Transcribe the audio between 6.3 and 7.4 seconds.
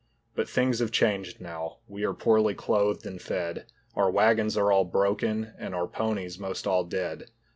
most all dead.